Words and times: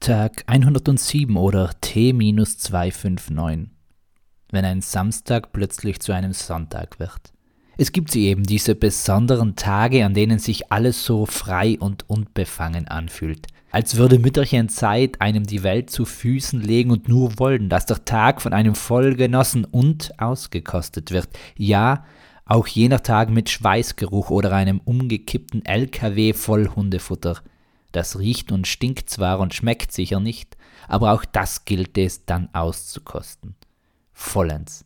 Tag 0.00 0.44
107 0.46 1.36
oder 1.36 1.72
T-259, 1.82 3.66
wenn 4.50 4.64
ein 4.64 4.80
Samstag 4.80 5.52
plötzlich 5.52 6.00
zu 6.00 6.12
einem 6.12 6.32
Sonntag 6.32 6.98
wird. 6.98 7.34
Es 7.76 7.92
gibt 7.92 8.10
sie 8.10 8.24
eben, 8.24 8.44
diese 8.44 8.74
besonderen 8.74 9.56
Tage, 9.56 10.06
an 10.06 10.14
denen 10.14 10.38
sich 10.38 10.72
alles 10.72 11.04
so 11.04 11.26
frei 11.26 11.76
und 11.78 12.08
unbefangen 12.08 12.88
anfühlt. 12.88 13.46
Als 13.72 13.98
würde 13.98 14.18
Mütterchen 14.18 14.70
Zeit 14.70 15.20
einem 15.20 15.44
die 15.44 15.62
Welt 15.62 15.90
zu 15.90 16.06
Füßen 16.06 16.62
legen 16.62 16.92
und 16.92 17.06
nur 17.06 17.38
wollen, 17.38 17.68
dass 17.68 17.84
der 17.84 18.02
Tag 18.06 18.40
von 18.40 18.54
einem 18.54 18.74
voll 18.74 19.16
genossen 19.16 19.66
und 19.66 20.18
ausgekostet 20.18 21.10
wird. 21.10 21.28
Ja, 21.58 22.06
auch 22.46 22.66
jener 22.66 23.02
Tag 23.02 23.28
mit 23.28 23.50
Schweißgeruch 23.50 24.30
oder 24.30 24.52
einem 24.52 24.80
umgekippten 24.82 25.62
LKW 25.66 26.32
voll 26.32 26.70
Hundefutter. 26.74 27.42
Das 27.92 28.18
riecht 28.18 28.52
und 28.52 28.66
stinkt 28.66 29.10
zwar 29.10 29.40
und 29.40 29.54
schmeckt 29.54 29.92
sicher 29.92 30.20
nicht, 30.20 30.56
aber 30.88 31.12
auch 31.12 31.24
das 31.24 31.64
gilt 31.64 31.98
es 31.98 32.24
dann 32.24 32.48
auszukosten. 32.52 33.56
Vollends. 34.12 34.84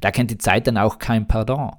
Da 0.00 0.10
kennt 0.10 0.30
die 0.30 0.38
Zeit 0.38 0.66
dann 0.66 0.78
auch 0.78 0.98
kein 0.98 1.28
Pardon. 1.28 1.72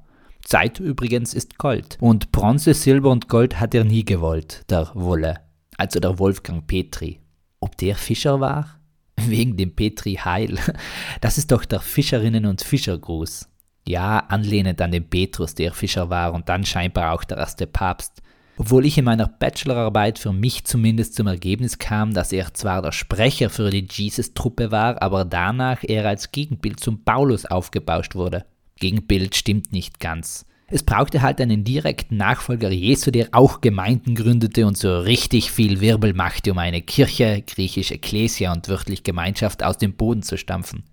Zeit 0.43 0.79
übrigens 0.79 1.33
ist 1.33 1.57
Gold. 1.57 1.97
Und 1.99 2.31
Bronze, 2.31 2.73
Silber 2.73 3.09
und 3.11 3.29
Gold 3.29 3.59
hat 3.59 3.73
er 3.73 3.83
nie 3.83 4.05
gewollt, 4.05 4.63
der 4.69 4.91
Wolle. 4.93 5.39
Also 5.77 5.99
der 5.99 6.19
Wolfgang 6.19 6.67
Petri. 6.67 7.21
Ob 7.59 7.77
der 7.77 7.95
Fischer 7.95 8.39
war? 8.39 8.79
Wegen 9.15 9.57
dem 9.57 9.75
Petri 9.75 10.15
Heil. 10.15 10.59
Das 11.21 11.37
ist 11.37 11.51
doch 11.51 11.65
der 11.65 11.79
Fischerinnen- 11.79 12.45
und 12.45 12.61
Fischergruß. 12.61 13.49
Ja, 13.87 14.19
anlehnend 14.19 14.81
an 14.81 14.91
den 14.91 15.09
Petrus, 15.09 15.55
der 15.55 15.73
Fischer 15.73 16.09
war 16.09 16.33
und 16.33 16.49
dann 16.49 16.65
scheinbar 16.65 17.13
auch 17.13 17.23
der 17.23 17.37
erste 17.37 17.67
Papst. 17.67 18.21
Obwohl 18.57 18.85
ich 18.85 18.97
in 18.97 19.05
meiner 19.05 19.27
Bachelorarbeit 19.27 20.19
für 20.19 20.31
mich 20.31 20.63
zumindest 20.63 21.15
zum 21.15 21.27
Ergebnis 21.27 21.79
kam, 21.79 22.13
dass 22.13 22.31
er 22.31 22.53
zwar 22.53 22.81
der 22.81 22.91
Sprecher 22.91 23.49
für 23.49 23.71
die 23.71 23.87
Jesus-Truppe 23.89 24.71
war, 24.71 25.01
aber 25.01 25.25
danach 25.25 25.83
er 25.83 26.05
als 26.05 26.31
Gegenbild 26.31 26.79
zum 26.79 27.03
Paulus 27.03 27.45
aufgebauscht 27.45 28.13
wurde. 28.15 28.45
Gegenbild 28.79 29.35
stimmt 29.35 29.71
nicht 29.71 29.99
ganz. 29.99 30.45
Es 30.67 30.83
brauchte 30.83 31.21
halt 31.21 31.41
einen 31.41 31.63
direkten 31.63 32.17
Nachfolger 32.17 32.71
Jesu, 32.71 33.11
der 33.11 33.29
auch 33.31 33.61
Gemeinden 33.61 34.15
gründete 34.15 34.65
und 34.65 34.77
so 34.77 34.99
richtig 34.99 35.51
viel 35.51 35.81
Wirbel 35.81 36.13
machte, 36.13 36.51
um 36.51 36.57
eine 36.57 36.81
Kirche, 36.81 37.43
griechisch 37.45 37.91
Ekklesia 37.91 38.51
und 38.51 38.67
wörtlich 38.69 39.03
Gemeinschaft 39.03 39.63
aus 39.63 39.77
dem 39.77 39.93
Boden 39.93 40.23
zu 40.23 40.37
stampfen. 40.37 40.83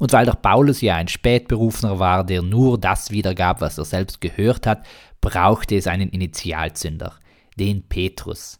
Und 0.00 0.14
weil 0.14 0.24
der 0.24 0.32
Paulus 0.32 0.80
ja 0.80 0.96
ein 0.96 1.08
Spätberufener 1.08 1.98
war, 1.98 2.24
der 2.24 2.40
nur 2.40 2.80
das 2.80 3.10
wiedergab, 3.10 3.60
was 3.60 3.76
er 3.76 3.84
selbst 3.84 4.22
gehört 4.22 4.66
hat, 4.66 4.86
brauchte 5.20 5.76
es 5.76 5.86
einen 5.86 6.08
Initialzünder, 6.08 7.14
den 7.58 7.86
Petrus. 7.86 8.58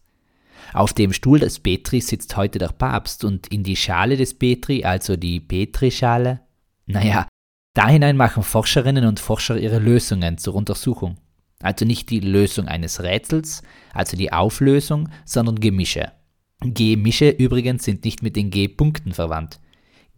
Auf 0.74 0.92
dem 0.92 1.14
Stuhl 1.14 1.38
des 1.38 1.58
Petri 1.58 2.02
sitzt 2.02 2.36
heute 2.36 2.58
der 2.58 2.68
Papst 2.68 3.24
und 3.24 3.46
in 3.46 3.62
die 3.64 3.77
Schale 3.77 4.18
des 4.18 4.34
Petri, 4.38 4.84
also 4.84 5.16
die 5.16 5.41
Petrischale, 5.41 6.41
naja, 6.84 7.27
da 7.72 7.88
hinein 7.88 8.18
machen 8.18 8.42
Forscherinnen 8.42 9.06
und 9.06 9.18
Forscher 9.18 9.56
ihre 9.56 9.78
Lösungen 9.78 10.36
zur 10.36 10.55
Untersuchung. 10.55 11.16
Also 11.62 11.86
nicht 11.86 12.11
die 12.11 12.20
Lösung 12.20 12.68
eines 12.68 13.02
Rätsels, 13.02 13.62
also 13.94 14.14
die 14.14 14.30
Auflösung, 14.30 15.08
sondern 15.24 15.58
Gemische. 15.58 16.12
Gemische 16.61 17.30
übrigens 17.30 17.84
sind 17.84 18.05
nicht 18.05 18.22
mit 18.22 18.36
den 18.36 18.50
G-Punkten 18.50 19.14
verwandt. 19.14 19.58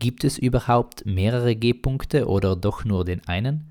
Gibt 0.02 0.24
es 0.24 0.36
überhaupt 0.36 1.06
mehrere 1.06 1.54
G-Punkte 1.54 2.26
oder 2.26 2.56
doch 2.56 2.84
nur 2.84 3.04
den 3.04 3.24
einen? 3.28 3.70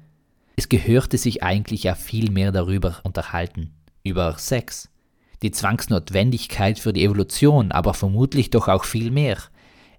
Es 0.56 0.70
gehörte 0.70 1.18
sich 1.18 1.44
eigentlich 1.44 1.84
ja 1.84 1.94
viel 1.94 2.32
mehr 2.32 2.54
darüber 2.54 3.02
unterhalten, 3.04 3.74
über 4.02 4.38
Sex, 4.38 4.88
die 5.42 5.52
Zwangsnotwendigkeit 5.52 6.80
für 6.80 6.94
die 6.94 7.04
Evolution, 7.04 7.74
aber 7.74 7.94
vermutlich 7.94 8.50
doch 8.50 8.70
auch 8.70 8.86
viel 8.86 9.12
mehr. 9.12 9.40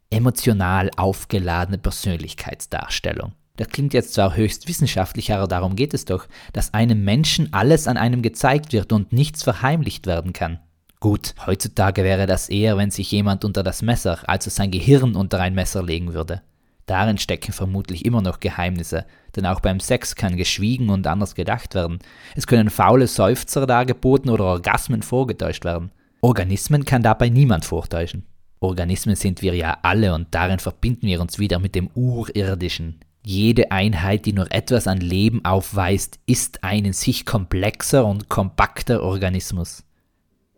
Emotional 0.09 0.91
aufgeladene 0.97 1.77
Persönlichkeitsdarstellung. 1.77 3.33
Das 3.57 3.69
klingt 3.69 3.93
jetzt 3.93 4.15
zwar 4.15 4.35
höchst 4.35 4.67
wissenschaftlich, 4.69 5.35
aber 5.35 5.47
darum 5.47 5.77
geht 5.77 5.93
es 5.93 6.07
doch, 6.07 6.27
dass 6.55 6.73
einem 6.73 7.05
Menschen 7.05 7.53
alles 7.53 7.87
an 7.87 7.99
einem 7.99 8.23
gezeigt 8.23 8.73
wird 8.73 8.95
und 8.95 9.13
nichts 9.13 9.43
verheimlicht 9.43 10.07
werden 10.07 10.33
kann. 10.33 10.61
Gut, 11.03 11.35
heutzutage 11.49 12.05
wäre 12.05 12.27
das 12.27 12.49
eher, 12.49 12.77
wenn 12.77 12.93
sich 12.93 13.11
jemand 13.11 13.45
unter 13.45 13.65
das 13.65 13.83
Messer, 13.83 14.21
also 14.29 14.51
sein 14.51 14.71
Gehirn 14.71 15.17
unter 15.17 15.41
ein 15.41 15.53
Messer 15.53 15.83
legen 15.83 16.15
würde. 16.15 16.43
Darin 16.87 17.19
stecken 17.19 17.53
vermutlich 17.53 18.05
immer 18.05 18.23
noch 18.23 18.39
Geheimnisse, 18.39 19.05
denn 19.35 19.45
auch 19.45 19.59
beim 19.59 19.81
Sex 19.81 20.15
kann 20.15 20.37
geschwiegen 20.37 20.91
und 20.91 21.09
anders 21.09 21.35
gedacht 21.35 21.75
werden. 21.75 21.99
Es 22.37 22.47
können 22.47 22.71
faule 22.71 23.09
Seufzer 23.09 23.67
dargeboten 23.67 24.31
oder 24.31 24.45
Orgasmen 24.45 25.03
vorgetäuscht 25.03 25.65
werden. 25.65 25.91
Organismen 26.21 26.85
kann 26.85 27.03
dabei 27.03 27.31
niemand 27.31 27.65
vortäuschen. 27.65 28.25
Organismen 28.61 29.17
sind 29.17 29.43
wir 29.43 29.57
ja 29.57 29.79
alle 29.83 30.15
und 30.15 30.29
darin 30.31 30.61
verbinden 30.61 31.09
wir 31.09 31.21
uns 31.21 31.41
wieder 31.41 31.59
mit 31.59 31.75
dem 31.75 31.91
Urirdischen. 31.97 33.01
Jede 33.25 33.73
Einheit, 33.73 34.25
die 34.25 34.35
nur 34.35 34.53
etwas 34.53 34.87
an 34.87 34.99
Leben 34.99 35.45
aufweist, 35.45 36.21
ist 36.27 36.63
ein 36.63 36.85
in 36.85 36.93
sich 36.93 37.27
komplexer 37.27 38.07
und 38.07 38.29
kompakter 38.29 39.03
Organismus. 39.03 39.83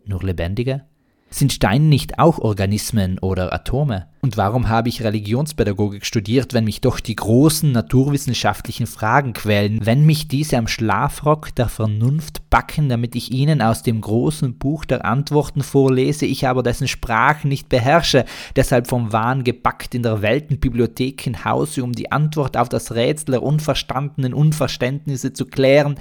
Nur 0.05 0.23
lebendige? 0.23 0.83
Sind 1.31 1.51
Steine 1.51 1.85
nicht 1.85 2.17
auch 2.17 2.39
Organismen 2.39 3.19
oder 3.19 3.51
Atome? 3.51 4.07
Und 4.21 4.37
warum 4.37 4.69
habe 4.69 4.87
ich 4.87 5.03
Religionspädagogik 5.03 6.05
studiert, 6.05 6.53
wenn 6.53 6.63
mich 6.63 6.79
doch 6.79 7.01
die 7.01 7.15
großen 7.15 7.71
naturwissenschaftlichen 7.71 8.87
Fragen 8.87 9.33
quälen, 9.33 9.85
wenn 9.85 10.05
mich 10.05 10.29
diese 10.29 10.57
am 10.57 10.67
Schlafrock 10.67 11.53
der 11.55 11.67
Vernunft 11.67 12.49
backen, 12.49 12.87
damit 12.87 13.15
ich 13.15 13.31
ihnen 13.31 13.61
aus 13.61 13.83
dem 13.83 13.99
großen 13.99 14.57
Buch 14.57 14.85
der 14.85 15.03
Antworten 15.03 15.61
vorlese, 15.61 16.25
ich 16.25 16.47
aber 16.47 16.63
dessen 16.63 16.87
Sprache 16.87 17.47
nicht 17.47 17.67
beherrsche, 17.67 18.23
deshalb 18.55 18.87
vom 18.87 19.11
Wahn 19.11 19.43
gebackt 19.43 19.93
in 19.93 20.03
der 20.03 20.21
Weltenbibliothek 20.21 21.27
in 21.27 21.43
Hause, 21.43 21.83
um 21.83 21.91
die 21.91 22.11
Antwort 22.11 22.55
auf 22.55 22.69
das 22.69 22.93
Rätsel 22.93 23.31
der 23.31 23.43
unverstandenen 23.43 24.33
Unverständnisse 24.33 25.33
zu 25.33 25.45
klären? 25.45 25.95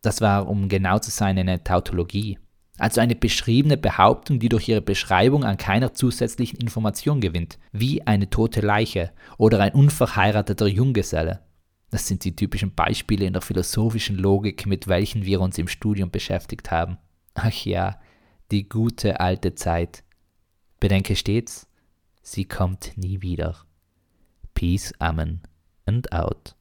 Das 0.00 0.22
war, 0.22 0.48
um 0.48 0.70
genau 0.70 0.98
zu 0.98 1.10
sein, 1.10 1.36
eine 1.36 1.62
Tautologie 1.62 2.38
also 2.80 3.00
eine 3.00 3.14
beschriebene 3.14 3.76
Behauptung, 3.76 4.38
die 4.38 4.48
durch 4.48 4.68
ihre 4.68 4.80
Beschreibung 4.80 5.44
an 5.44 5.56
keiner 5.56 5.92
zusätzlichen 5.92 6.58
Information 6.58 7.20
gewinnt, 7.20 7.58
wie 7.72 8.06
eine 8.06 8.30
tote 8.30 8.60
Leiche 8.60 9.12
oder 9.38 9.60
ein 9.60 9.72
unverheirateter 9.72 10.66
Junggeselle. 10.66 11.40
Das 11.90 12.06
sind 12.06 12.24
die 12.24 12.36
typischen 12.36 12.74
Beispiele 12.74 13.26
in 13.26 13.32
der 13.32 13.42
philosophischen 13.42 14.16
Logik, 14.16 14.66
mit 14.66 14.88
welchen 14.88 15.24
wir 15.24 15.40
uns 15.40 15.58
im 15.58 15.68
Studium 15.68 16.10
beschäftigt 16.10 16.70
haben. 16.70 16.98
Ach 17.34 17.52
ja, 17.64 17.98
die 18.50 18.68
gute 18.68 19.20
alte 19.20 19.54
Zeit. 19.54 20.04
Bedenke 20.78 21.16
stets, 21.16 21.68
sie 22.22 22.44
kommt 22.44 22.92
nie 22.96 23.22
wieder. 23.22 23.56
Peace, 24.54 24.92
Amen 24.98 25.42
and 25.86 26.12
out. 26.12 26.54